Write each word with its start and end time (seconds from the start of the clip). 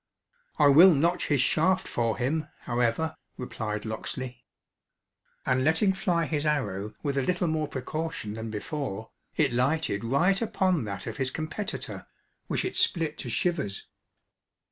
"I 0.57 0.67
will 0.69 0.95
notch 0.95 1.27
his 1.27 1.41
shaft 1.41 1.87
for 1.87 2.17
him, 2.17 2.47
however," 2.61 3.13
replied 3.37 3.85
Locksley. 3.85 4.43
And 5.45 5.63
letting 5.63 5.93
fly 5.93 6.25
his 6.25 6.43
arrow 6.43 6.95
with 7.03 7.19
a 7.19 7.21
little 7.21 7.47
more 7.47 7.67
precaution 7.67 8.33
than 8.33 8.49
before, 8.49 9.11
it 9.37 9.53
lighted 9.53 10.03
right 10.03 10.41
upon 10.41 10.85
that 10.85 11.05
of 11.05 11.17
his 11.17 11.29
competitor, 11.29 12.07
which 12.47 12.65
it 12.65 12.75
split 12.75 13.19
to 13.19 13.29
shivers. 13.29 13.85